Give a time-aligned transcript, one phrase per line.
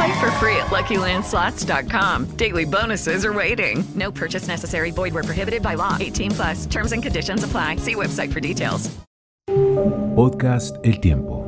[0.00, 2.24] Play for free at LuckyLandSlots.com.
[2.36, 3.84] Daily bonuses are waiting.
[3.94, 4.90] No purchase necessary.
[4.92, 5.98] Void were prohibited by law.
[6.00, 6.64] 18 plus.
[6.64, 7.76] Terms and conditions apply.
[7.76, 8.88] See website for details.
[10.16, 11.44] Podcast El Tiempo.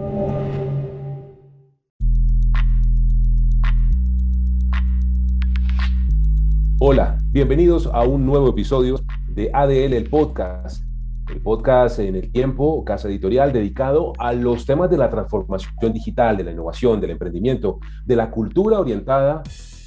[6.78, 10.82] Hola, bienvenidos a un nuevo episodio de ADL, el podcast.
[11.32, 16.36] El podcast en el tiempo, casa editorial dedicado a los temas de la transformación digital,
[16.36, 19.42] de la innovación, del emprendimiento, de la cultura orientada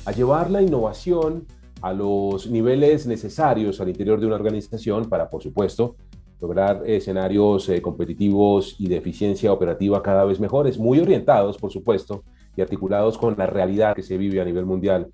[0.05, 1.45] a llevar la innovación
[1.83, 5.97] a los niveles necesarios al interior de una organización para, por supuesto,
[6.41, 12.23] lograr escenarios eh, competitivos y de eficiencia operativa cada vez mejores, muy orientados, por supuesto,
[12.57, 15.11] y articulados con la realidad que se vive a nivel mundial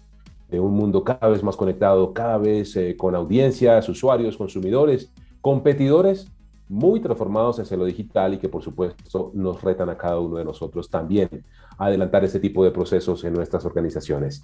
[0.50, 5.12] de un mundo cada vez más conectado, cada vez eh, con audiencias, usuarios, consumidores,
[5.42, 6.32] competidores
[6.70, 10.46] muy transformados hacia lo digital y que por supuesto nos retan a cada uno de
[10.46, 11.44] nosotros también
[11.78, 14.42] a adelantar este tipo de procesos en nuestras organizaciones.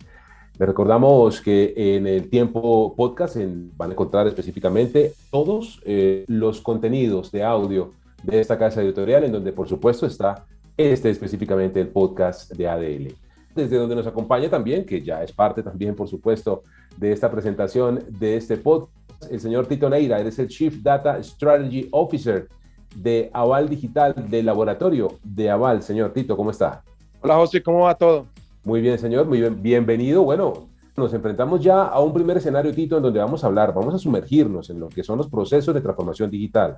[0.60, 3.38] Les recordamos que en el tiempo podcast
[3.78, 9.32] van a encontrar específicamente todos eh, los contenidos de audio de esta casa editorial, en
[9.32, 13.16] donde por supuesto está este específicamente el podcast de ADL
[13.58, 16.64] desde donde nos acompaña también, que ya es parte también, por supuesto,
[16.96, 18.97] de esta presentación de este podcast,
[19.30, 22.48] el señor Tito Neira, él es el Chief Data Strategy Officer
[22.96, 25.84] de Aval Digital del laboratorio de Aval.
[25.84, 26.84] Señor Tito, ¿cómo está?
[27.22, 28.28] Hola José, ¿cómo va todo?
[28.64, 30.24] Muy bien, señor, muy bien, bienvenido.
[30.24, 33.94] Bueno, nos enfrentamos ya a un primer escenario, Tito, en donde vamos a hablar, vamos
[33.94, 36.78] a sumergirnos en lo que son los procesos de transformación digital.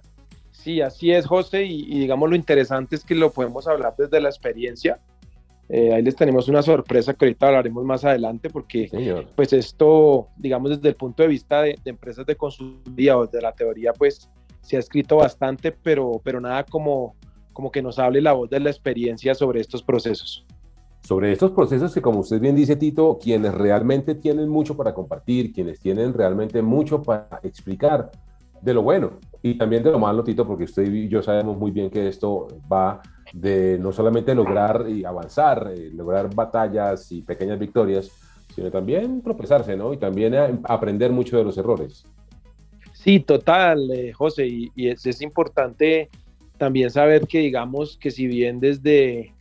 [0.51, 4.19] Sí, así es, José, y, y digamos lo interesante es que lo podemos hablar desde
[4.19, 4.99] la experiencia
[5.72, 8.90] eh, ahí les tenemos una sorpresa que ahorita hablaremos más adelante porque
[9.35, 13.53] pues esto, digamos desde el punto de vista de, empresas de consultoría o de la
[13.53, 14.31] teoría, pues
[14.62, 17.16] se ha escrito bastante, pero, pero nada como,
[17.53, 20.44] como que nos hable la voz de la experiencia sobre estos procesos.
[21.02, 25.53] Sobre estos procesos que, como usted bien dice, Tito, quienes realmente tienen mucho para compartir,
[25.53, 28.12] quienes tienen realmente mucho para explicar
[28.62, 31.72] de lo bueno y también de lo malo, Tito, porque usted y yo sabemos muy
[31.72, 33.02] bien que esto va
[33.34, 38.12] de no solamente lograr y avanzar, eh, lograr batallas y pequeñas victorias,
[38.53, 39.94] sino también tropezarse, ¿no?
[39.94, 40.34] Y también
[40.64, 42.03] aprender mucho de los errores.
[42.94, 46.09] Sí, total, eh, José, y, es, importante
[46.58, 49.34] también saber que, digamos, que si bien desde,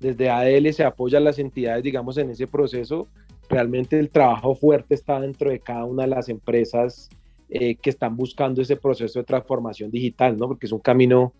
[0.00, 3.06] desde ADL se apoyan las entidades, digamos, en ese proceso,
[3.48, 7.08] realmente el trabajo fuerte está dentro de cada una de las empresas
[7.48, 10.48] eh, que están buscando ese proceso de transformación digital, ¿no?
[10.48, 11.34] Porque es un camino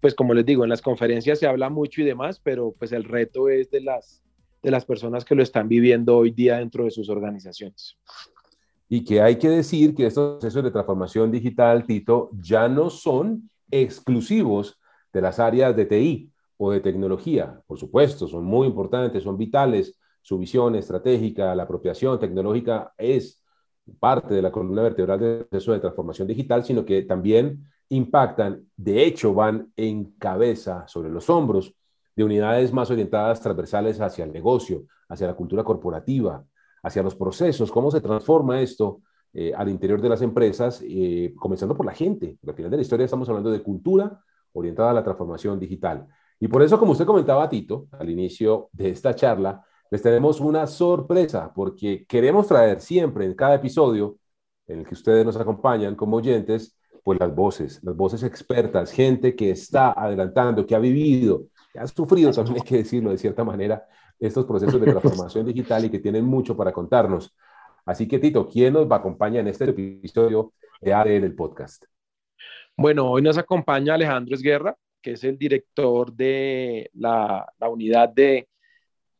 [0.00, 3.04] pues como les digo, en las conferencias se habla mucho y demás, pero pues el
[3.04, 4.22] reto es de las,
[4.62, 7.96] de las personas que lo están viviendo hoy día dentro de sus organizaciones.
[8.88, 13.50] Y que hay que decir que estos procesos de transformación digital, Tito, ya no son
[13.70, 14.78] exclusivos
[15.12, 17.60] de las áreas de TI o de tecnología.
[17.66, 19.98] Por supuesto, son muy importantes, son vitales.
[20.22, 23.42] Su visión estratégica, la apropiación tecnológica es
[23.98, 29.04] parte de la columna vertebral del proceso de transformación digital, sino que también impactan, de
[29.04, 31.74] hecho van en cabeza sobre los hombros
[32.14, 36.44] de unidades más orientadas transversales hacia el negocio, hacia la cultura corporativa,
[36.82, 39.02] hacia los procesos, cómo se transforma esto
[39.32, 42.38] eh, al interior de las empresas, eh, comenzando por la gente.
[42.46, 44.20] Al final de la historia estamos hablando de cultura
[44.52, 46.06] orientada a la transformación digital.
[46.40, 50.66] Y por eso, como usted comentaba, Tito, al inicio de esta charla, les tenemos una
[50.66, 54.18] sorpresa, porque queremos traer siempre en cada episodio
[54.66, 59.36] en el que ustedes nos acompañan como oyentes, pues las voces, las voces expertas, gente
[59.36, 63.44] que está adelantando, que ha vivido, que ha sufrido, también hay que decirlo de cierta
[63.44, 63.86] manera,
[64.18, 67.34] estos procesos de transformación digital y que tienen mucho para contarnos.
[67.84, 71.84] Así que Tito, ¿quién nos va a acompañar en este episodio de ADN del podcast?
[72.76, 78.48] Bueno, hoy nos acompaña Alejandro Esguerra, que es el director de la, la unidad de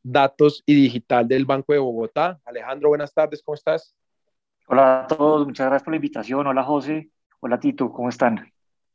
[0.09, 2.41] datos y digital del Banco de Bogotá.
[2.45, 3.95] Alejandro, buenas tardes, ¿cómo estás?
[4.69, 6.47] Hola a todos, muchas gracias por la invitación.
[6.47, 7.11] Hola José,
[7.41, 8.53] Hola Tito, ¿cómo están?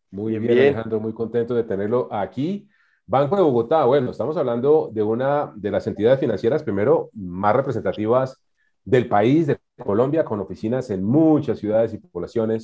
[0.09, 2.67] Muy bien, Alejandro, muy contento de tenerlo aquí.
[3.05, 8.41] Banco de Bogotá, bueno, estamos hablando de una de las entidades financieras, primero, más representativas
[8.85, 12.63] del país, de Colombia, con oficinas en muchas ciudades y poblaciones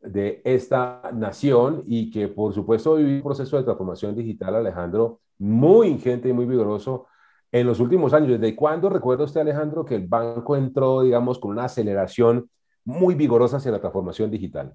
[0.00, 5.88] de esta nación y que por supuesto vive un proceso de transformación digital, Alejandro, muy
[5.88, 7.06] ingente y muy vigoroso
[7.52, 8.40] en los últimos años.
[8.40, 12.48] ¿Desde cuándo recuerda usted, Alejandro, que el banco entró, digamos, con una aceleración
[12.84, 14.74] muy vigorosa hacia la transformación digital?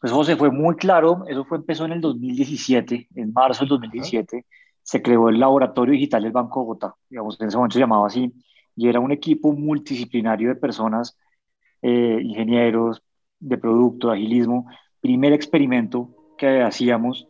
[0.00, 4.44] Pues José, fue muy claro, eso fue, empezó en el 2017, en marzo del 2017,
[4.82, 8.08] se creó el Laboratorio Digital del Banco de Bogotá, digamos, en ese momento se llamaba
[8.08, 8.32] así,
[8.74, 11.16] y era un equipo multidisciplinario de personas,
[11.82, 13.00] eh, ingenieros,
[13.38, 14.66] de producto, de agilismo,
[15.00, 17.28] primer experimento que hacíamos,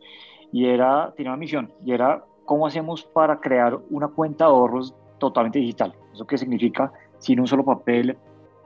[0.51, 4.93] y era, tenía una misión, y era cómo hacemos para crear una cuenta de ahorros
[5.17, 5.93] totalmente digital.
[6.13, 6.91] ¿Eso qué significa?
[7.19, 8.17] Sin un solo papel,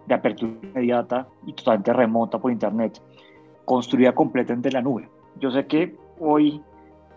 [0.08, 3.02] de apertura inmediata y totalmente remota por Internet
[3.66, 5.10] construida completamente en la nube.
[5.40, 6.62] Yo sé que hoy,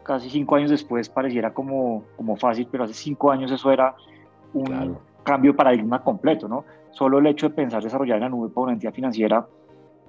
[0.03, 3.95] casi cinco años después, pareciera como, como fácil, pero hace cinco años eso era
[4.53, 6.65] un cambio de paradigma completo, ¿no?
[6.91, 9.47] Solo el hecho de pensar desarrollar en la nube para una entidad financiera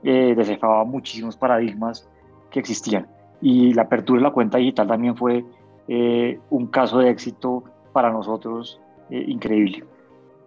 [0.04, 2.10] eh, descifraba muchísimos paradigmas
[2.50, 3.06] que existían.
[3.40, 5.46] Y la apertura de la cuenta digital también fue
[5.94, 8.80] eh, un caso de éxito para nosotros
[9.10, 9.84] eh, increíble.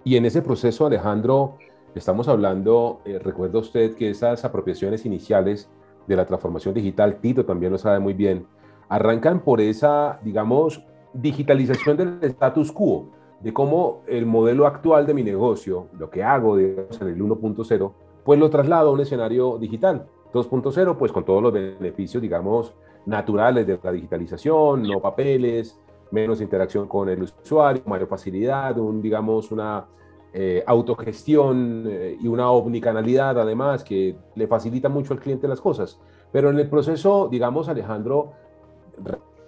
[0.02, 1.58] Y en ese proceso, Alejandro,
[1.94, 5.68] estamos hablando, eh, recuerda usted que esas apropiaciones iniciales
[6.06, 8.46] de la transformación digital, Tito también lo sabe muy bien,
[8.88, 10.82] arrancan por esa, digamos,
[11.12, 13.10] digitalización del status quo,
[13.40, 17.92] de cómo el modelo actual de mi negocio, lo que hago en el 1.0,
[18.24, 20.06] pues lo traslado a un escenario digital.
[20.32, 22.74] 2.0, pues con todos los beneficios, digamos,
[23.06, 25.78] naturales de la digitalización, no papeles,
[26.10, 29.86] menos interacción con el usuario, mayor facilidad, un, digamos, una
[30.32, 36.00] eh, autogestión eh, y una omnicanalidad además que le facilita mucho al cliente las cosas.
[36.32, 38.32] Pero en el proceso, digamos, Alejandro,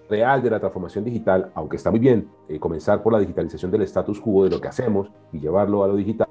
[0.08, 3.82] real de la transformación digital, aunque está muy bien eh, comenzar por la digitalización del
[3.82, 6.28] status quo de lo que hacemos y llevarlo a lo digital,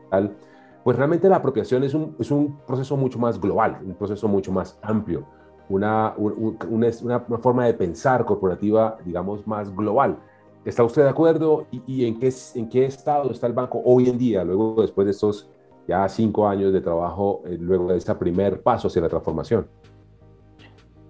[0.84, 4.52] pues realmente la apropiación es un, es un proceso mucho más global, un proceso mucho
[4.52, 5.26] más amplio,
[5.70, 6.90] una, una,
[7.28, 10.18] una forma de pensar corporativa, digamos, más global.
[10.64, 11.68] ¿Está usted de acuerdo?
[11.72, 15.12] ¿Y, en, qué, en qué estado está el banco hoy en día, luego después de
[15.12, 15.50] estos
[15.88, 19.68] ya cinco años de trabajo, eh, luego de este primer paso hacia la transformación?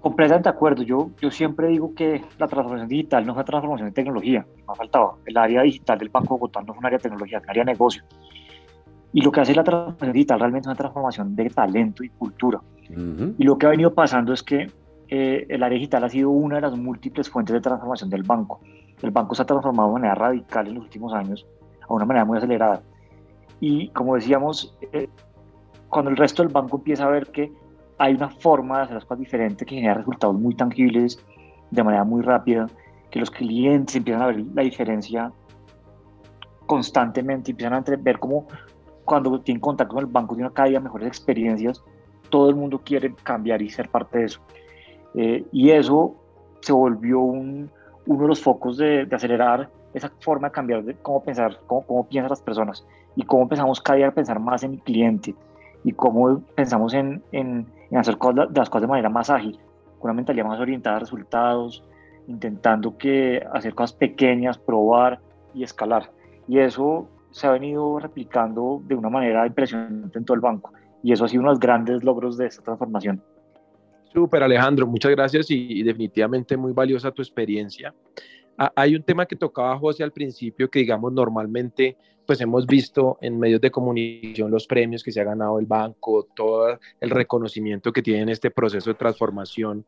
[0.02, 0.84] Completamente de acuerdo.
[0.84, 4.64] Yo, yo siempre digo que la transformación digital no es una transformación de tecnología, me
[4.68, 5.20] ha faltado.
[5.26, 7.50] El área digital del Banco de Bogotá no es un área de tecnología, es un
[7.50, 8.04] área de negocio.
[9.16, 12.60] Y lo que hace la transformación digital realmente es una transformación de talento y cultura.
[12.90, 14.70] Y lo que ha venido pasando es que
[15.08, 18.60] eh, el área digital ha sido una de las múltiples fuentes de transformación del banco.
[19.02, 21.48] El banco se ha transformado de manera radical en los últimos años,
[21.88, 22.82] a una manera muy acelerada.
[23.62, 25.08] Y como decíamos, eh,
[25.88, 27.54] cuando el resto del banco empieza a ver que
[27.98, 31.26] hay una forma de hacer las cosas diferentes que genera resultados muy tangibles
[31.72, 32.68] de manera muy rápida,
[33.12, 35.32] que los clientes empiezan a ver la diferencia
[36.66, 38.46] constantemente, empiezan a ver cómo
[39.06, 41.84] cuando tienen contacto con el banco tienen cada día mejores experiencias,
[42.30, 44.42] todo el mundo quiere cambiar y ser parte de eso.
[45.14, 46.16] Eh, y eso
[46.60, 47.70] se volvió un,
[48.08, 52.08] uno de los focos de, acelerar esa forma de cambiar de cómo pensar, cómo, cómo,
[52.08, 52.86] piensan las personas
[53.16, 55.34] y cómo empezamos cada día a pensar más en el cliente
[55.86, 59.58] y cómo pensamos en, en, hacer cosas, las cosas de manera más ágil,
[60.00, 61.84] con una mentalidad más orientada a resultados,
[62.28, 65.22] intentando que hacer cosas pequeñas, probar
[65.54, 66.12] y escalar.
[66.48, 70.72] Y eso se ha venido replicando de una manera impresionante en todo el banco.
[71.04, 73.22] Y eso ha sido uno de los grandes logros de esta transformación.
[74.14, 77.94] Súper, Alejandro, muchas gracias y, definitivamente muy valiosa tu experiencia.
[78.58, 83.38] hay un tema que tocaba José al principio que digamos normalmente pues hemos visto en
[83.38, 88.02] medios de comunicación los premios que se ha ganado el banco, todo el reconocimiento que
[88.02, 89.86] tiene en este proceso de transformación.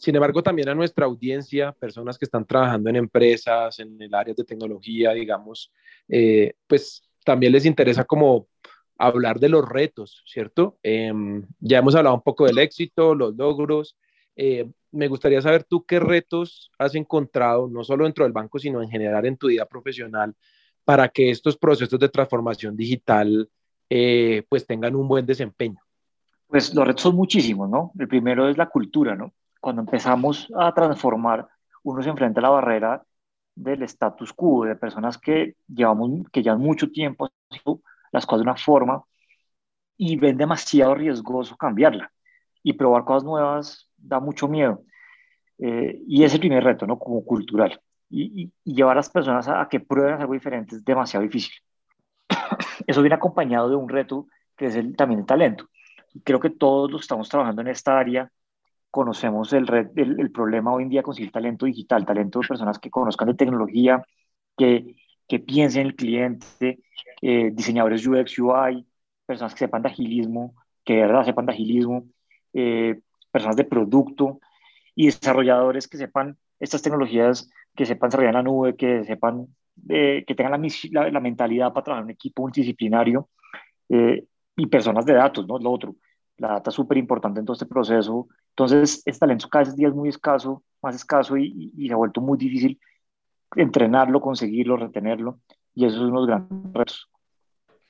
[0.00, 4.32] Sin embargo, también a nuestra audiencia, personas que están trabajando en empresas, en el área
[4.32, 5.70] de tecnología, digamos,
[6.08, 8.48] eh, pues también les interesa como
[8.96, 10.78] hablar de los retos, ¿cierto?
[10.82, 13.98] Em, ya hemos hablado un poco del éxito, los logros.
[14.36, 18.82] Eh, me gustaría saber tú qué retos has encontrado, no solo dentro del banco, sino
[18.82, 20.34] en general en tu vida profesional,
[20.82, 23.50] para que estos procesos de transformación digital
[23.90, 25.82] eh, pues tengan un buen desempeño.
[26.46, 27.92] Pues los retos son muchísimos, ¿no?
[27.98, 29.34] El primero es la cultura, ¿no?
[29.60, 31.48] Cuando empezamos a transformar,
[31.82, 33.02] uno se enfrenta a la barrera
[33.54, 37.30] del status quo, de personas que llevamos, que llevan mucho tiempo
[38.12, 39.04] las cosas de una forma
[39.96, 42.10] y ven demasiado riesgoso cambiarla.
[42.62, 44.82] Y probar cosas nuevas da mucho miedo.
[45.58, 46.98] Eh, y es el primer reto, ¿no?
[46.98, 47.80] Como cultural.
[48.08, 51.52] Y, llevar a las personas a, que prueben algo diferente es demasiado difícil.
[52.86, 54.26] Eso viene acompañado de un reto
[54.56, 55.68] que es el, también el talento.
[56.24, 58.30] Creo que todos los que estamos trabajando en esta área
[58.90, 59.66] conocemos el,
[59.96, 64.02] el, problema hoy en día conseguir talento digital, talento de personas que conozcan de tecnología,
[64.56, 64.96] que,
[65.28, 66.80] que piensen en el cliente,
[67.22, 68.86] eh, diseñadores UX, UI,
[69.26, 70.54] personas que sepan de agilismo,
[70.84, 72.08] que de verdad sepan de agilismo,
[72.52, 74.40] eh, personas de producto
[74.96, 79.46] y desarrolladores que sepan estas tecnologías, que sepan desarrollar en la nube, que sepan,
[79.88, 83.28] eh, que tengan la, la, mentalidad para trabajar en un equipo multidisciplinario
[84.56, 85.58] y personas de datos, ¿no?
[85.58, 85.96] Lo otro.
[86.40, 88.26] La data es súper importante en todo este proceso.
[88.56, 92.22] Entonces, este talento cada vez es muy escaso, más escaso y, y, se ha vuelto
[92.22, 92.80] muy difícil
[93.56, 95.38] entrenarlo, conseguirlo, retenerlo.
[95.74, 97.10] Y eso es uno de los grandes retos.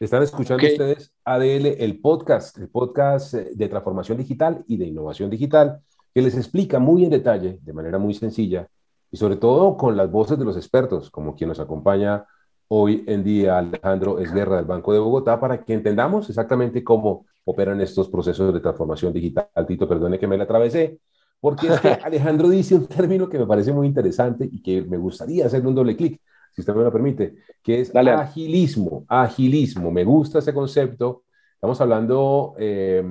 [0.01, 5.31] Están escuchando ustedes ADL, el podcast, el podcast eh, de transformación digital y de innovación
[5.31, 5.81] digital,
[6.13, 8.67] que les explica muy en detalle, de manera muy sencilla,
[9.13, 12.27] y sobre todo con las voces de los expertos, como quien nos acompaña
[12.73, 17.81] hoy en día, Alejandro Esguerra del Banco de Bogotá, para que entendamos exactamente cómo operan
[17.81, 19.49] estos procesos de transformación digital.
[19.67, 21.01] Tito, perdone que me la atravesé,
[21.41, 24.99] porque es que Alejandro dice un término que me parece muy interesante y que me
[24.99, 26.21] gustaría hacerle un doble clic,
[26.53, 29.91] si usted me lo permite, que es agilismo, agilismo.
[29.91, 31.25] Me gusta ese concepto.
[31.55, 33.03] Estamos hablando eh,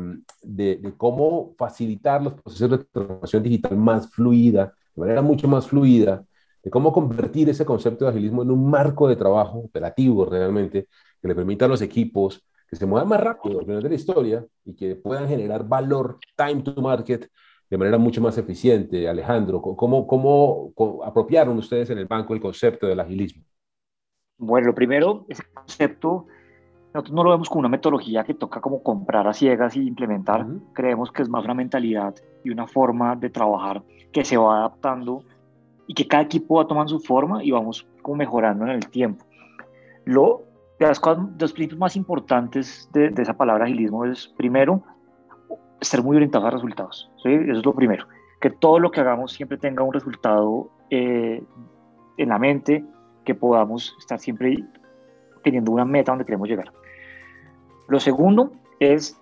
[0.42, 5.68] de, de, cómo facilitar los procesos de transformación digital más fluida, de manera mucho más
[5.68, 6.24] fluida,
[6.64, 10.88] de cómo convertir ese concepto de agilismo en un marco de trabajo operativo realmente,
[11.22, 13.96] que le permita a los equipos que se muevan más rápido al final de la
[13.96, 17.30] historia y que puedan generar valor, time to market,
[17.70, 19.08] de manera mucho más eficiente.
[19.10, 20.74] Alejandro, ¿cómo, cómo,
[21.04, 23.44] apropiaron ustedes en el banco el concepto del agilismo?
[24.38, 26.28] Bueno, lo primero, ese concepto,
[26.94, 30.46] nosotros no lo vemos como una metodología que toca como comprar a ciegas y implementar.
[30.74, 35.24] Creemos que es más una mentalidad y una forma de trabajar que se va adaptando
[35.90, 39.26] y que cada equipo va tomando su forma y vamos como mejorando en el tiempo.
[40.06, 40.44] Lo,
[40.78, 44.84] de, las cosas, los principios más importantes de, esa palabra agilismo es, primero,
[45.82, 47.10] ser muy orientado a resultados.
[47.24, 47.34] ¿sí?
[47.34, 48.06] Eso es lo primero.
[48.40, 51.42] Que todo lo que hagamos siempre tenga un resultado eh,
[52.18, 52.86] en la mente,
[53.26, 54.64] que podamos estar siempre
[55.44, 56.72] teniendo una meta donde queremos llegar.
[57.88, 59.20] Lo segundo es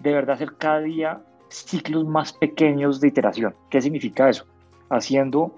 [0.00, 3.54] de verdad hacer cada día ciclos más pequeños de iteración.
[3.70, 4.44] ¿Qué significa eso?
[4.90, 5.54] Haciendo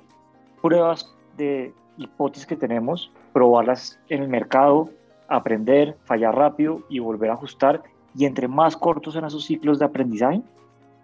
[0.61, 4.91] pruebas de hipótesis que tenemos, probarlas en el mercado,
[5.29, 7.83] aprender, fallar rápido y volver a ajustar.
[8.15, 10.43] Y entre más cortos sean esos ciclos de aprendizaje,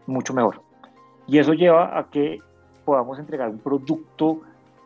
[0.07, 0.61] mucho mejor.
[1.27, 2.41] Y eso lleva a que
[2.85, 4.41] podamos entregar un producto,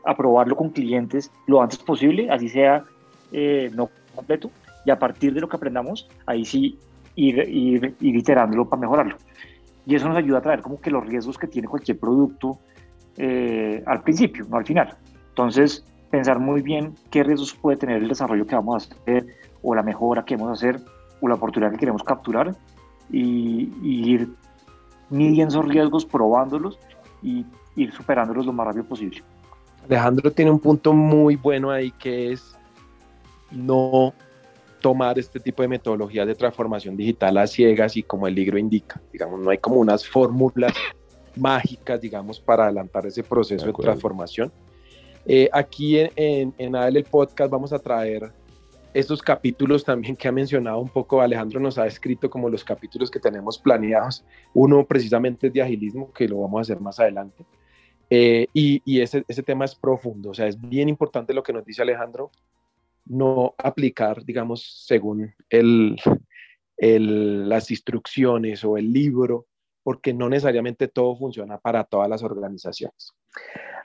[0.05, 2.85] aprobarlo con clientes lo antes posible, así sea
[3.33, 4.51] eh, no completo,
[4.85, 6.79] y a partir de lo que aprendamos, ahí sí
[7.15, 9.17] ir, ir, ir iterándolo para mejorarlo.
[9.87, 12.59] Y eso nos ayuda a traer como que los riesgos que tiene cualquier producto
[13.23, 14.97] eh, al principio, no al final.
[15.29, 19.27] Entonces, pensar muy bien qué riesgos puede tener el desarrollo que vamos a hacer
[19.63, 20.81] o la mejora que vamos a hacer
[21.21, 22.57] o la oportunidad que queremos capturar
[23.11, 24.31] y, ir
[25.11, 26.79] midiendo esos riesgos, probándolos
[27.23, 27.45] y
[27.77, 29.23] ir superándolos lo más rápido posible.
[29.85, 32.57] Alejandro tiene un punto muy bueno ahí que es
[33.51, 34.15] no
[34.81, 38.99] tomar este tipo de metodologías de transformación digital a ciegas y como el libro indica,
[39.13, 40.73] digamos, no hay como unas fórmulas
[41.37, 44.53] mágicas, digamos, para adelantar ese proceso de, transformación.
[45.27, 48.33] Eh, aquí en, en, en el podcast vamos a traer
[48.93, 53.11] estos capítulos también que ha mencionado un poco Alejandro nos ha escrito como los capítulos
[53.11, 54.25] que tenemos planeados.
[54.53, 57.45] Uno precisamente es de agilismo, que lo vamos a hacer más adelante.
[58.09, 61.53] Eh, y, y ese, ese, tema es profundo, o sea, es bien importante lo que
[61.53, 62.33] nos dice Alejandro,
[63.05, 65.97] no aplicar, digamos, según el,
[66.77, 69.47] el, las instrucciones o el libro
[69.83, 73.13] porque no necesariamente todo funciona para todas las organizaciones.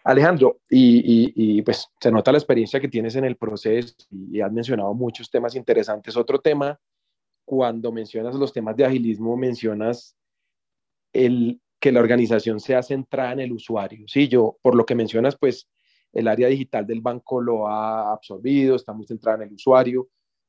[0.04, 4.94] Alejandro, y, pues se nota la experiencia que tienes en el proceso y, has mencionado
[4.94, 6.16] muchos temas interesantes.
[6.16, 6.80] Otro tema,
[7.44, 10.16] cuando mencionas los temas de agilismo, mencionas
[11.12, 14.08] el que la organización sea centrada en el usuario.
[14.08, 15.68] Sí, yo, por lo que mencionas, pues
[16.14, 20.08] el área digital del banco lo ha absorbido, está muy centrada en el usuario.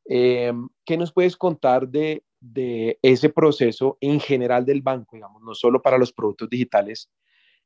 [0.09, 0.53] Eh,
[0.85, 5.81] ¿Qué nos puedes contar de, de ese proceso en general del banco, digamos, no solo
[5.83, 7.11] para los productos digitales,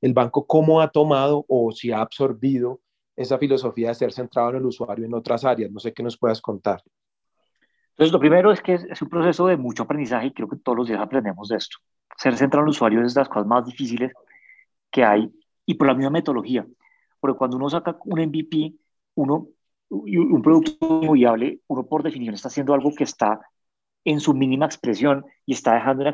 [0.01, 2.81] el banco cómo ha tomado o si ha absorbido
[3.17, 5.71] esa filosofía de ser centrado en el usuario en otras áreas.
[5.71, 6.83] No sé qué nos puedas contar.
[7.91, 10.79] Entonces, lo primero es que es, un proceso de mucho aprendizaje y creo que todos
[10.79, 11.77] los días aprendemos de esto.
[12.17, 14.13] Ser centrado en el usuario es de las cosas más difíciles
[14.91, 15.31] que hay
[15.67, 16.67] y por la misma metodología.
[17.19, 18.75] Porque cuando uno saca un MVP,
[19.17, 19.49] uno,
[19.91, 23.39] un producto viable, uno por definición está haciendo algo que está
[24.05, 26.13] en su mínima expresión y está dejando la,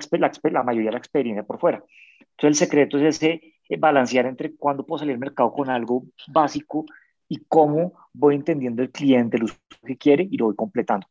[0.51, 1.85] la, mayoría de la experiencia por fuera.
[2.21, 6.05] Entonces el secreto es ese eh, balancear entre cuándo puedo salir al mercado con algo
[6.29, 6.85] básico
[7.29, 11.07] y cómo voy entendiendo el cliente, el uso que quiere y lo voy completando.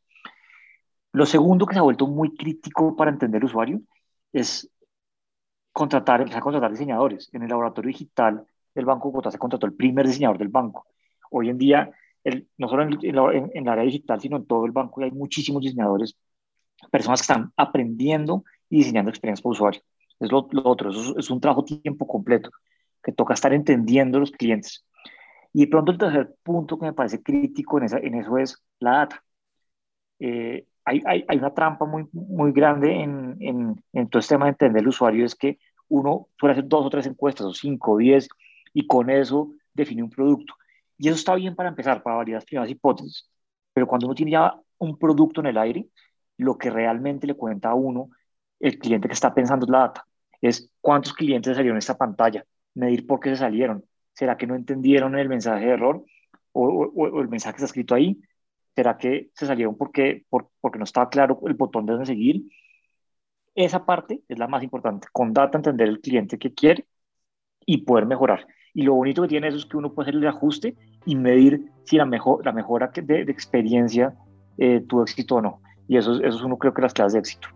[1.11, 3.81] Lo segundo que se ha vuelto muy crítico para entender el usuario
[4.33, 4.69] es
[5.71, 7.29] contratar, empezar a contratar diseñadores.
[7.33, 10.87] En el laboratorio digital del Banco de Bogotá se contrató el primer diseñador del banco.
[11.31, 11.91] Hoy en día,
[12.23, 15.11] el, no solo en, en, en, el área digital, sino en todo el banco, hay
[15.11, 16.17] muchísimos diseñadores,
[16.91, 19.81] personas que están aprendiendo y diseñando experiencias para usuario.
[20.19, 22.51] Es lo, lo otro, es, es, un trabajo tiempo completo,
[23.03, 24.85] que toca estar entendiendo los clientes.
[25.53, 28.63] Y de pronto el tercer punto que me parece crítico en, esa, en eso es
[28.79, 29.23] la data.
[30.19, 34.45] Eh, hay, hay, hay, una trampa muy, muy grande en, en, en, todo este tema
[34.45, 37.93] de entender el usuario, es que uno suele hacer dos o tres encuestas, o cinco,
[37.93, 38.27] o diez,
[38.73, 40.53] y con eso define un producto.
[40.97, 43.29] Y eso está bien para empezar, para validar las primeras hipótesis,
[43.73, 45.87] pero cuando uno tiene ya un producto en el aire,
[46.37, 48.09] lo que realmente le cuenta a uno
[48.59, 50.05] el cliente que está pensando es la data.
[50.41, 53.83] Es cuántos clientes salieron en esta pantalla, medir por qué se salieron.
[54.13, 56.03] ¿Será que no entendieron el mensaje de error
[56.51, 58.19] o, el mensaje que está escrito ahí?
[58.75, 62.43] ¿Será que se salieron porque, por, porque no estaba claro el botón de seguir?
[63.55, 65.07] Esa parte es la más importante.
[65.11, 66.85] Con data entender el cliente que quiere
[67.65, 68.47] y poder mejorar.
[68.73, 70.75] Y lo bonito que tiene eso es que uno puede hacer el ajuste
[71.05, 74.13] y medir si la, mejor, la mejora de, de experiencia
[74.57, 75.61] eh, tuvo éxito o no.
[75.87, 77.47] Y eso, eso es uno creo que las claves de éxito.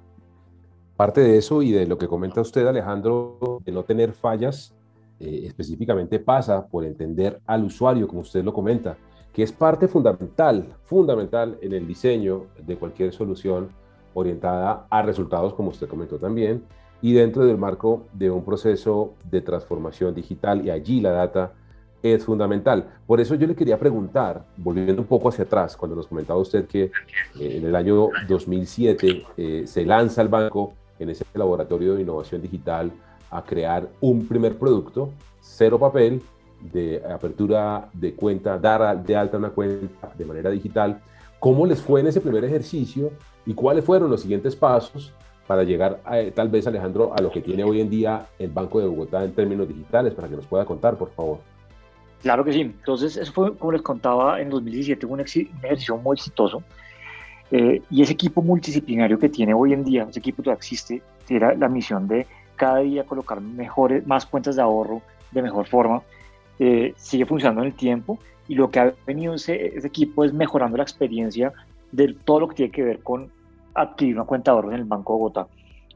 [0.95, 4.75] Parte de eso y de lo que comenta usted, Alejandro, de no tener fallas,
[5.19, 8.97] eh, específicamente pasa por entender al usuario, como usted lo comenta,
[9.33, 13.69] que es parte fundamental, fundamental en el diseño de cualquier solución
[14.13, 16.63] orientada a resultados, como usted comentó también,
[17.01, 21.53] y dentro del marco de un proceso de transformación digital, y allí la data
[22.01, 22.87] es fundamental.
[23.05, 26.65] Por eso yo le quería preguntar, volviendo un poco hacia atrás, cuando nos comentaba usted
[26.65, 26.91] que eh,
[27.39, 32.91] en el año 2007 eh, se lanza el banco en ese laboratorio de innovación digital
[33.31, 36.21] a crear un primer producto, cero papel,
[36.59, 41.01] de apertura de cuenta, dar de alta una cuenta de manera digital.
[41.39, 43.11] ¿Cómo les fue en ese primer ejercicio
[43.45, 45.13] y cuáles fueron los siguientes pasos
[45.47, 48.79] para llegar, a, tal vez, Alejandro, a lo que tiene hoy en día el Banco
[48.79, 50.13] de Bogotá en términos digitales?
[50.13, 51.39] Para que nos pueda contar, por favor.
[52.21, 52.61] Claro que sí.
[52.61, 56.63] Entonces, eso fue, como les contaba, en 2017 un, ejercicio muy exitoso.
[57.51, 61.55] Eh, y ese equipo multidisciplinario que tiene hoy en día, ese equipo todavía existe, era
[61.55, 65.01] la misión de cada día colocar mejores, más cuentas de ahorro
[65.31, 66.03] de mejor forma,
[66.59, 70.33] eh, sigue funcionando en el tiempo y lo que ha venido ese, ese, equipo es
[70.33, 71.53] mejorando la experiencia
[71.91, 73.31] de todo lo que tiene que ver con
[73.73, 75.47] adquirir una cuenta de ahorros en el Banco de Bogotá.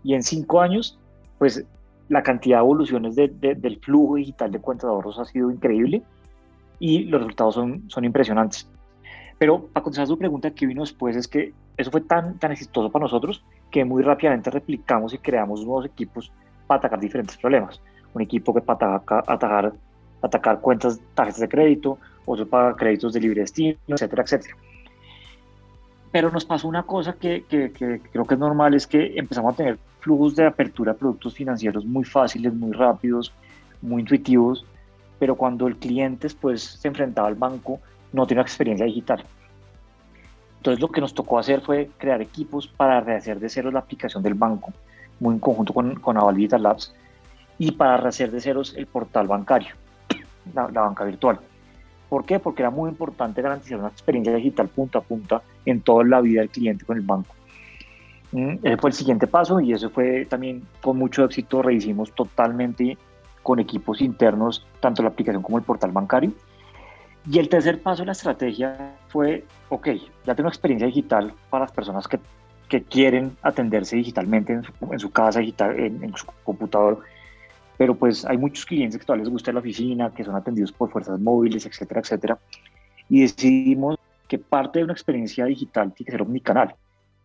[0.03, 0.97] Y en cinco años,
[1.37, 1.65] pues
[2.13, 5.51] la cantidad de evoluciones de, de, del flujo digital de cuentas de ahorros ha sido
[5.51, 6.03] increíble
[6.79, 8.69] y los resultados son, son impresionantes.
[9.37, 12.91] Pero para contestar su pregunta que vino después es que eso fue tan, tan exitoso
[12.91, 16.31] para nosotros que muy rápidamente replicamos y creamos nuevos equipos
[16.67, 17.81] para atacar diferentes problemas.
[18.13, 19.73] Un equipo que para atacar, atacar
[20.23, 24.55] atacar cuentas, tarjetas de crédito, otro para créditos de libre destino, etcétera, etcétera.
[26.13, 29.53] Pero nos pasó una cosa que, que, que, creo que es normal, es que empezamos
[29.53, 33.33] a tener flujos de apertura de productos financieros muy fáciles, muy rápidos,
[33.81, 34.65] muy intuitivos,
[35.19, 37.79] pero cuando el cliente después se enfrentaba al banco,
[38.13, 39.25] no tenía experiencia digital.
[40.57, 44.23] Entonces lo que nos tocó hacer fue crear equipos para rehacer de cero la aplicación
[44.23, 44.71] del banco,
[45.19, 46.93] muy en conjunto con, con Aval Labs,
[47.57, 49.75] y para rehacer de ceros el portal bancario
[50.53, 51.39] la, banca virtual.
[52.13, 52.37] ¿Por qué?
[52.37, 56.41] Porque era muy importante garantizar una experiencia digital punta a punta en toda la vida
[56.41, 57.33] del cliente con el banco.
[58.31, 61.63] Mm, ese fue el siguiente paso y eso fue también con mucho éxito.
[61.63, 62.99] Rehicimos totalmente
[63.41, 66.33] con equipos internos tanto la aplicación como el portal bancario.
[67.27, 69.87] Y el tercer paso de la estrategia fue, ok,
[70.23, 72.19] ya tengo experiencia digital para las personas que,
[72.69, 76.99] que quieren atenderse digitalmente en su, en su casa, digital, en, en su computador
[77.77, 80.91] pero pues hay muchos clientes que todavía les gusta la oficina, que son atendidos por
[80.91, 82.39] fuerzas móviles, etcétera, etcétera.
[83.09, 86.75] Y decidimos que parte de una experiencia digital tiene que ser omnicanal,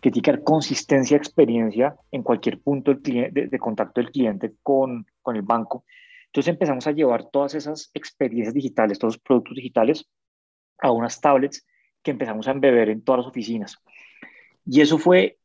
[0.00, 4.00] que tiene que haber consistencia de experiencia en cualquier punto del cliente, de, de, contacto
[4.00, 5.84] del cliente con, con el banco.
[6.26, 10.06] Entonces empezamos a llevar todas esas experiencias digitales, todos los productos digitales
[10.78, 11.66] a unas tablets
[12.02, 13.78] que empezamos a embeber en todas las oficinas.
[14.64, 15.38] Y eso fue,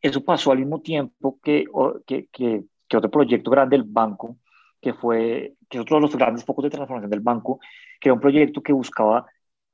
[0.00, 1.66] eso pasó al mismo tiempo que,
[2.06, 4.36] que, que que otro proyecto grande del banco,
[4.78, 7.58] que fue, que es otro de los grandes focos de transformación del banco,
[7.98, 9.24] que era un proyecto que buscaba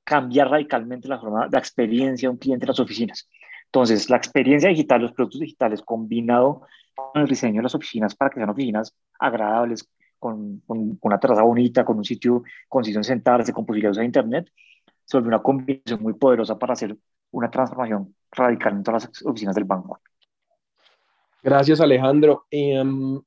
[0.04, 3.28] cambiar radicalmente la forma, la experiencia de un cliente en las oficinas.
[3.64, 6.62] Entonces, la experiencia digital, los productos digitales combinado
[6.94, 11.18] con el diseño de las oficinas para que sean oficinas agradables, con, con, con una
[11.18, 14.52] terraza bonita, con un sitio con sitio en sentarse, con posibilidades de internet,
[15.04, 16.96] se volvió una combinación muy poderosa para hacer
[17.32, 20.00] una transformación radical en todas las oficinas del banco.
[21.42, 22.46] Gracias, Alejandro.
[22.52, 23.22] Um,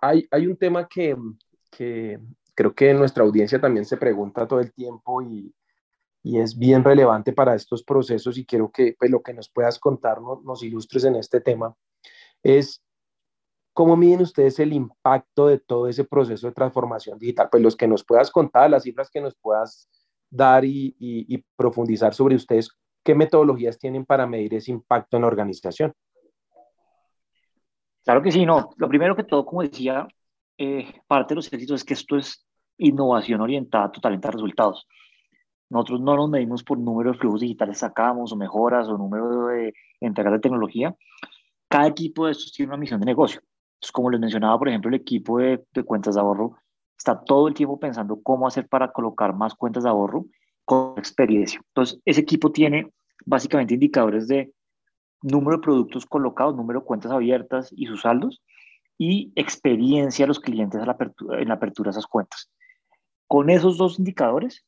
[0.00, 1.16] hay, hay, un tema que,
[1.70, 2.18] que,
[2.54, 5.52] creo que nuestra audiencia también se pregunta todo el tiempo y,
[6.22, 9.78] y, es bien relevante para estos procesos y quiero que pues, lo que nos puedas
[9.78, 11.74] contar nos, nos ilustres en este tema.
[12.42, 12.82] Es
[13.72, 17.48] ¿Cómo miden ustedes el impacto de todo ese proceso de transformación digital?
[17.50, 19.88] Pues los que nos puedas contar, las cifras que nos puedas
[20.28, 22.70] dar y, y, profundizar sobre ustedes,
[23.04, 25.94] ¿qué metodologías tienen para medir ese impacto en la organización?
[28.04, 28.70] Claro que sí, no.
[28.76, 30.08] Lo primero que todo, como decía,
[30.58, 32.46] eh, parte de los éxitos es que esto es
[32.78, 34.86] innovación orientada totalmente a resultados.
[35.68, 39.72] Nosotros no nos medimos por número de flujos digitales sacamos o mejoras o número de
[40.00, 40.94] entregas de tecnología.
[41.68, 43.40] Cada equipo de estos tiene una misión de negocio.
[43.74, 46.56] Entonces, como les mencionaba, por ejemplo, el equipo de, de cuentas de ahorro
[46.98, 50.26] está todo el tiempo pensando cómo hacer para colocar más cuentas de ahorro
[50.64, 51.60] con experiencia.
[51.68, 52.92] Entonces, ese equipo tiene
[53.24, 54.52] básicamente indicadores de
[55.22, 58.42] número de productos colocados, número de cuentas abiertas y sus saldos,
[58.98, 62.50] y experiencia de los clientes en la apertura, en de esas cuentas.
[63.26, 64.64] Con esos dos indicadores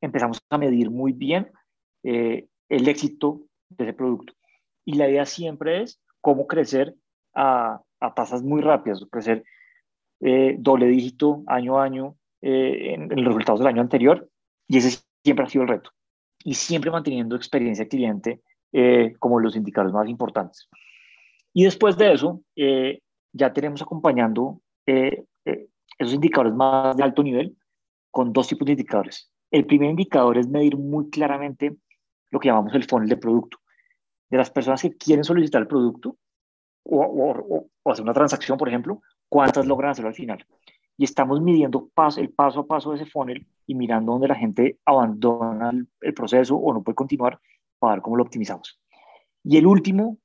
[0.00, 1.50] empezamos a medir muy bien
[2.02, 4.34] eh, el éxito de ese producto.
[4.84, 6.94] Y la idea siempre es cómo crecer
[7.34, 9.44] a, a tasas muy rápidas, crecer
[10.20, 14.28] eh, doble dígito año a año eh, en, los resultados del año anterior,
[14.68, 15.90] y ese siempre ha sido el reto.
[16.44, 18.40] Y siempre manteniendo experiencia cliente
[18.72, 20.68] eh, como los indicadores más importantes.
[21.52, 22.42] Y después de eso,
[23.32, 27.56] ya tenemos acompañando esos indicadores más de alto nivel
[28.10, 29.30] con dos tipos de indicadores.
[29.50, 31.76] El primer indicador es medir muy claramente
[32.30, 33.58] lo que llamamos el funnel de producto.
[34.28, 36.16] De las personas que quieren solicitar el producto,
[36.84, 40.44] o, hacer una transacción, por ejemplo, cuántas logran hacerlo al final.
[40.96, 44.34] Y estamos midiendo paso, el paso a paso de ese funnel y mirando dónde la
[44.34, 47.38] gente abandona el, proceso o no puede continuar
[47.86, 48.80] para ver cómo lo optimizamos.
[49.44, 50.18] Y el último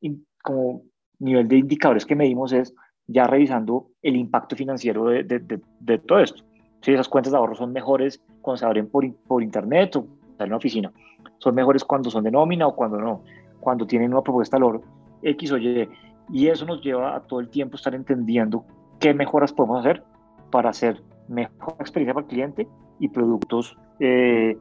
[0.44, 0.84] como
[1.20, 2.74] nivel de indicadores que medimos es
[3.08, 6.44] ya revisando el impacto financiero de, de, de, todo esto.
[6.82, 10.08] Si esas cuentas de ahorro son mejores cuando se abren por, por internet o
[10.40, 10.92] en una oficina,
[11.38, 13.24] son mejores cuando son de nómina o cuando no,
[13.60, 14.82] cuando tienen una propuesta de valor
[15.22, 15.88] X o Y
[16.32, 18.66] y eso nos lleva a todo el tiempo estar entendiendo
[19.00, 20.04] qué mejoras podemos hacer
[20.50, 22.68] para hacer mejor experiencia para el cliente
[23.00, 24.58] y productos eh,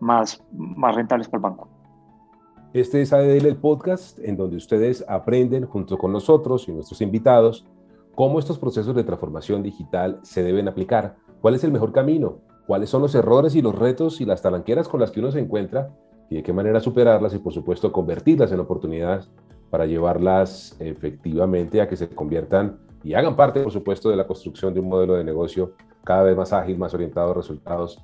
[0.00, 1.68] más, más rentables para el banco.
[2.74, 7.64] Este es ADL el podcast en donde ustedes aprenden junto con nosotros y nuestros invitados
[8.16, 12.90] cómo estos procesos de transformación digital se deben aplicar, cuál es el mejor camino, cuáles
[12.90, 15.94] son los errores y los retos y las talanqueras con las que uno se encuentra
[16.28, 19.30] y de qué manera superarlas y por supuesto convertirlas en oportunidades
[19.70, 24.74] para llevarlas efectivamente a que se conviertan y hagan parte, por supuesto, de la construcción
[24.74, 28.02] de un modelo de negocio cada vez más ágil, más orientado a resultados,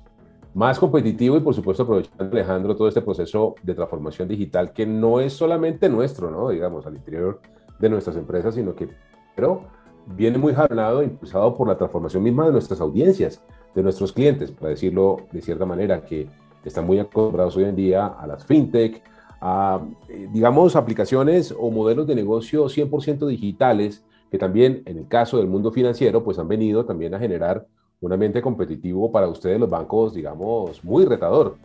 [0.53, 5.19] más competitivo y, por supuesto, aprovechando, Alejandro, todo este proceso de transformación digital que no
[5.19, 6.49] es solamente nuestro, ¿no?
[6.49, 7.39] Digamos, al interior
[7.79, 8.89] de nuestras empresas, sino que
[9.35, 9.63] pero
[10.05, 13.41] viene muy jalonado, impulsado por la transformación misma de nuestras audiencias,
[13.73, 16.27] de nuestros clientes, para decirlo de cierta manera, que
[16.63, 19.01] están muy acostumbrados hoy en día a las fintech,
[19.39, 25.37] a, eh, digamos, aplicaciones o modelos de negocio 100% digitales, que también en el caso
[25.37, 27.65] del mundo financiero, pues han venido también a generar
[28.01, 31.57] un ambiente competitivo para ustedes los bancos, digamos, muy retador.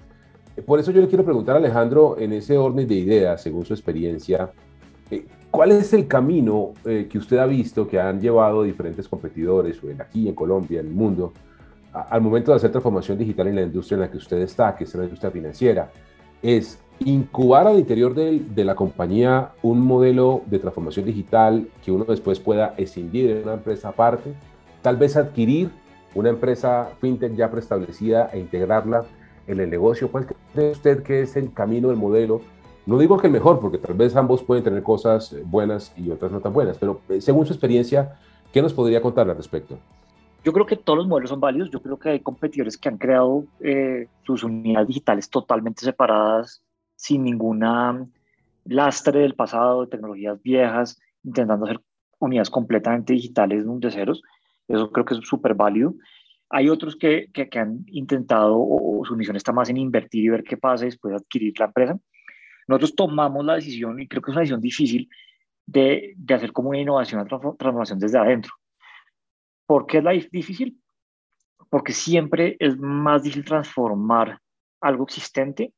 [0.55, 3.65] Eh, por eso yo le quiero preguntar a Alejandro, en ese orden de ideas, según
[3.65, 4.53] su experiencia,
[5.11, 10.29] eh, ¿cuál es el camino que usted ha visto que han llevado diferentes competidores, aquí
[10.29, 11.33] en Colombia, en el mundo,
[11.93, 14.85] al momento de hacer transformación digital en la industria en la que usted está, que
[14.85, 15.91] es la industria financiera?
[16.43, 22.05] Es incubar al interior de, de, la compañía un modelo de transformación digital que uno
[22.05, 24.35] después pueda escindir en una empresa aparte,
[24.83, 25.71] tal vez adquirir
[26.17, 29.05] una empresa fintech ya preestablecida e integrarla
[29.47, 30.11] en el negocio.
[30.11, 32.41] ¿Cuál cree usted que es el camino, el modelo?
[32.87, 36.33] No digo que el mejor, porque tal vez ambos pueden tener cosas buenas y otras
[36.33, 38.19] no tan buenas, pero eh, según su experiencia,
[38.53, 39.79] ¿qué nos podría contar al respecto?
[40.43, 41.71] Yo creo que todos los modelos son válidos.
[41.71, 46.63] Yo creo que hay competidores que han creado eh, sus unidades digitales totalmente separadas
[46.95, 48.07] sin ninguna
[48.65, 51.81] lastre del pasado, de tecnologías viejas, intentando hacer
[52.21, 54.23] unidades completamente digitales de ceros.
[54.69, 55.95] Eso creo que es súper válido.
[56.51, 60.45] Hay otros que, que, han intentado, o, su misión está más en invertir y ver
[60.45, 61.99] qué pasa después de adquirir la empresa.
[62.69, 65.09] Nosotros tomamos la decisión, y creo que es una decisión difícil,
[65.67, 68.53] de, de hacer como una innovación, una transformación desde adentro.
[69.67, 70.81] ¿Por qué es la difícil?
[71.69, 74.41] Porque siempre es más difícil transformar
[74.81, 75.73] algo existente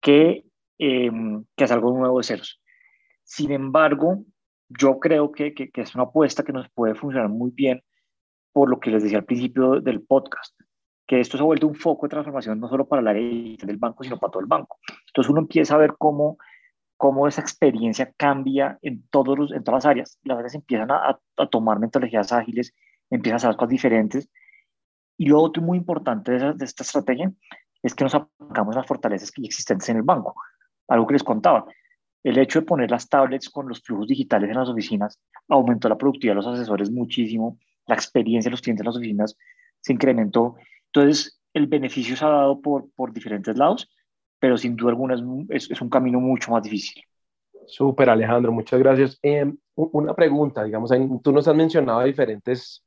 [0.00, 0.44] que
[0.78, 1.10] eh,
[1.56, 2.60] que es algo nuevo de ceros.
[3.24, 4.24] Sin embargo,
[4.68, 7.82] yo creo que, que, es una apuesta que nos puede funcionar muy bien
[8.58, 10.60] por lo que les decía al principio del podcast,
[11.06, 13.76] que esto se ha vuelto un foco de transformación no solo para la área del
[13.76, 14.80] banco, sino para todo el banco.
[15.06, 16.38] Entonces uno empieza a ver cómo,
[16.96, 20.18] cómo esa experiencia cambia en, todos los, en todas las áreas.
[20.24, 22.74] Las áreas empiezan a, a, tomar metodologías ágiles,
[23.10, 24.28] empiezan a hacer cosas diferentes.
[25.16, 27.30] Y lo otro muy importante de, esta estrategia
[27.80, 30.34] es que nos aplicamos las fortalezas existentes en el banco
[30.88, 31.64] algo que les contaba.
[32.24, 35.96] El hecho de poner las tablets con los flujos digitales en las oficinas aumentó la
[35.96, 37.56] productividad de los asesores muchísimo,
[37.88, 39.36] la experiencia de los clientes en las oficinas
[39.80, 40.54] se incrementó.
[40.92, 43.90] Entonces, el beneficio se ha dado por, por diferentes lados,
[44.38, 45.16] pero sin duda alguna
[45.48, 47.02] es, es, un camino mucho más difícil.
[47.66, 49.18] Súper, Alejandro, muchas gracias.
[49.22, 50.90] Eh, una pregunta, digamos,
[51.22, 52.84] tú nos has mencionado diferentes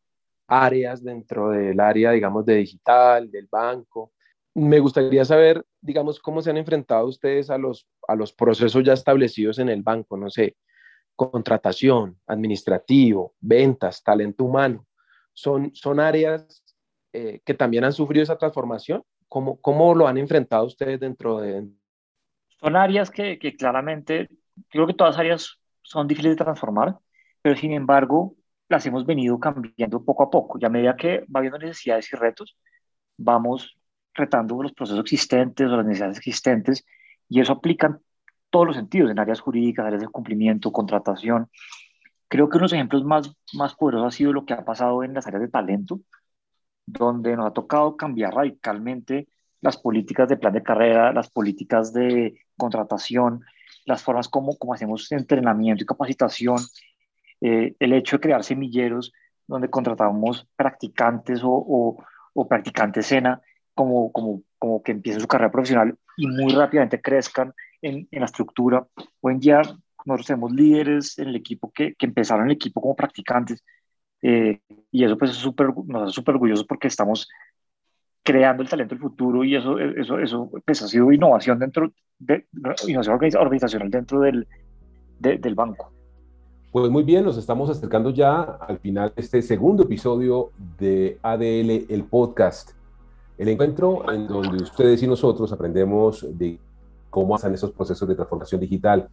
[0.48, 4.12] áreas dentro del área, digamos, de digital, del banco.
[4.54, 8.94] Me gustaría saber, digamos, cómo se han enfrentado ustedes a los, a los procesos ya
[8.94, 10.58] establecidos en el banco, no sé,
[11.16, 14.86] contratación, administrativo, ventas, talento humano.
[15.34, 16.64] Son, son áreas
[17.14, 19.04] eh, que también han sufrido esa transformación.
[19.28, 21.68] ¿Cómo, ¿Cómo lo han enfrentado ustedes dentro de...?
[22.60, 24.30] Son áreas que, que claramente,
[24.70, 26.98] creo que todas áreas son difíciles de transformar,
[27.42, 28.36] pero sin embargo
[28.70, 30.58] las hemos venido cambiando poco a poco.
[30.60, 32.58] Y a medida que va habiendo necesidades y retos,
[33.18, 33.78] vamos
[34.14, 36.86] retando los procesos existentes o las necesidades existentes
[37.30, 38.00] y eso aplica en
[38.50, 41.50] todos los sentidos, en áreas jurídicas, áreas de cumplimiento, contratación.
[42.32, 45.04] Creo que uno de los ejemplos más, más poderosos ha sido lo que ha pasado
[45.04, 46.00] en las áreas de talento,
[46.86, 49.28] donde nos ha tocado cambiar radicalmente
[49.60, 53.44] las políticas de plan de carrera, las políticas de contratación,
[53.84, 56.56] las formas como, como hacemos entrenamiento y capacitación,
[57.42, 59.12] eh, el hecho de crear semilleros
[59.46, 61.98] donde contratamos practicantes o,
[62.34, 63.42] o, practicantes SENA
[63.74, 68.26] como, como, como que empiecen su carrera profesional y muy rápidamente crezcan en, en la
[68.28, 68.88] estructura.
[69.20, 69.62] Hoy en día
[70.06, 73.64] nosotros tenemos líderes en el equipo que, que empezaron el equipo como practicantes
[74.22, 74.60] eh,
[74.92, 77.28] y eso pues es super, nos hace súper orgullosos porque estamos
[78.24, 82.46] creando el talento del futuro y eso, eso, eso pues, ha sido innovación dentro de
[82.88, 84.48] innovación organizacional dentro del,
[85.20, 85.92] del banco.
[86.72, 91.92] Pues muy bien, nos estamos acercando ya al final de este segundo episodio de ADL,
[91.92, 92.72] el podcast.
[93.38, 96.60] El encuentro en donde ustedes y nosotros aprendemos de
[97.10, 99.10] cómo hacen esos procesos de transformación digital,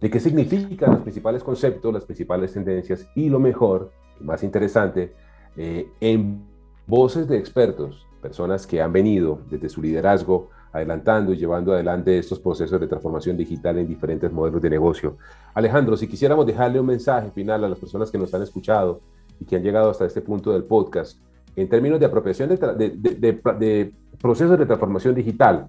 [0.00, 5.14] de qué significan los principales conceptos, las principales tendencias y lo mejor, más interesante,
[5.56, 6.42] eh, en
[6.86, 12.38] voces de expertos personas que han venido desde su liderazgo adelantando y llevando adelante estos
[12.38, 15.16] procesos de transformación digital en diferentes modelos de negocio.
[15.54, 19.00] Alejandro, si quisiéramos dejarle un mensaje final a las personas que nos han escuchado
[19.40, 21.18] y que han llegado hasta este punto del podcast,
[21.56, 25.68] en términos de apropiación de, de, procesos de transformación digital,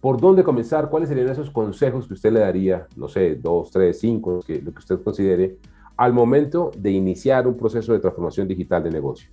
[0.00, 0.88] ¿por dónde comenzar?
[0.88, 4.78] ¿Cuáles serían esos consejos que usted le daría, no sé, dos, tres, cinco, lo que
[4.78, 5.56] usted considere,
[5.96, 9.30] al momento de iniciar un proceso de transformación digital de negocio?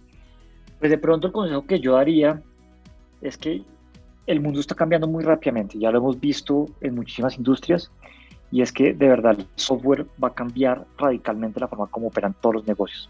[0.80, 2.41] Pues de pronto el consejo que yo daría
[3.21, 3.63] es que
[4.27, 7.89] el mundo está cambiando muy rápidamente, ya lo hemos visto en muchísimas industrias,
[8.51, 12.36] y es que de verdad el software va a cambiar radicalmente la forma como operan
[12.41, 13.10] todos los negocios.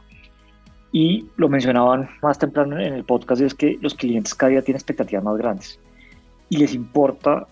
[0.91, 4.77] Y lo mencionaban más temprano en el podcast, es que los clientes cada día tienen
[4.77, 5.79] expectativas más grandes
[6.49, 7.47] y les importa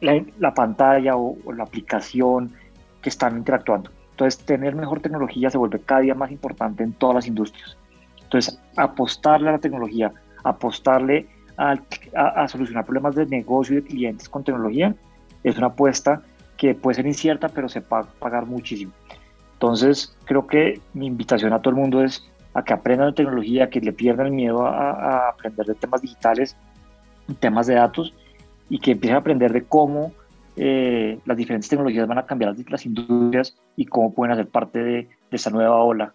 [0.00, 2.52] la, pantalla o, o, la aplicación
[3.02, 3.90] que están interactuando.
[4.12, 7.76] Entonces, tener mejor tecnología se vuelve cada día más importante en todas las industrias.
[8.22, 10.12] Entonces, apostarle a la tecnología,
[10.44, 14.94] apostarle a, solucionar problemas de negocio y de clientes con tecnología,
[15.44, 16.22] es una apuesta
[16.56, 18.92] que puede ser incierta, pero se va a pagar muchísimo.
[19.54, 23.68] Entonces, creo que mi invitación a todo el mundo es a que aprendan de tecnología,
[23.68, 26.56] que le pierdan el miedo a, aprender de temas digitales,
[27.34, 28.14] temas de datos,
[28.68, 30.12] y que empiecen a aprender de cómo
[30.56, 34.92] eh, las diferentes tecnologías van a cambiar las, industrias y cómo pueden hacer parte de,
[34.92, 36.12] de esta nueva ola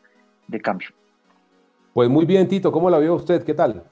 [0.48, 0.90] de cambio.
[1.94, 3.44] Pues muy bien, Tito, ¿cómo la vio usted?
[3.44, 3.84] ¿Qué tal?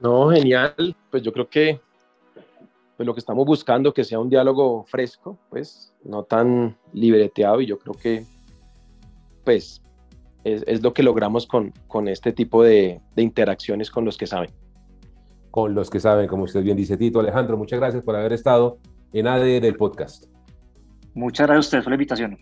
[0.00, 0.94] No, genial.
[1.10, 1.80] Pues yo creo que
[2.96, 7.66] pues lo que estamos buscando que sea un diálogo fresco, pues no tan libreteado y
[7.66, 8.24] yo creo que
[9.44, 9.82] pues
[10.44, 14.50] es, lo que logramos con, con este tipo de, de, interacciones con los que saben.
[15.56, 17.18] Con los que saben, como usted bien dice, Tito.
[17.18, 18.76] Alejandro, muchas gracias por haber estado
[19.14, 20.26] en AD del podcast.
[21.14, 22.38] Muchas gracias a ustedes por la invitación.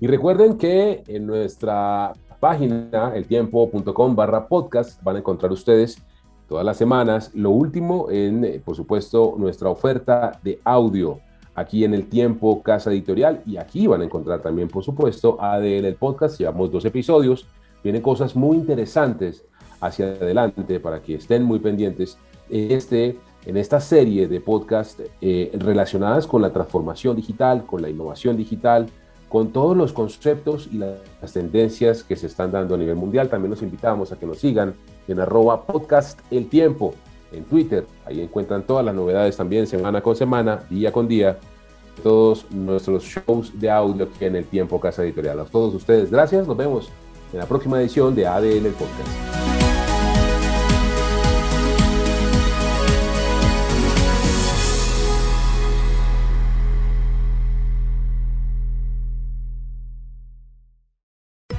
[0.00, 6.02] Y recuerden que en nuestra página, eltiempo.com barra podcast, van a encontrar ustedes
[6.48, 7.32] todas las semanas.
[7.34, 11.20] Lo último en, eh, por supuesto, nuestra oferta de audio
[11.54, 15.84] aquí en el tiempo Casa Editorial y aquí van a encontrar también, por supuesto, ADL
[15.84, 16.38] el podcast.
[16.38, 17.46] Llevamos dos episodios,
[17.84, 19.44] vienen cosas muy interesantes
[19.82, 22.16] hacia adelante para que estén muy pendientes
[22.48, 27.90] en, este, en esta serie de podcast eh, relacionadas con la transformación digital, con la
[27.90, 28.86] innovación digital,
[29.28, 33.28] con todos los conceptos y las tendencias que se están dando a nivel mundial.
[33.28, 34.74] También los invitamos a que nos sigan
[35.08, 36.94] en arroba podcast El Tiempo
[37.32, 37.84] en Twitter.
[38.04, 41.38] Ahí encuentran todas las novedades también semana con semana, día con día,
[42.02, 45.40] todos nuestros shows de audio aquí en El Tiempo Casa Editorial.
[45.40, 46.46] A todos ustedes, gracias.
[46.46, 46.90] Nos vemos
[47.32, 49.41] en la próxima edición de ADN el Podcast.